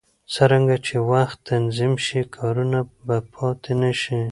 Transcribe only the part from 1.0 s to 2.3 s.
وخت تنظیم شي،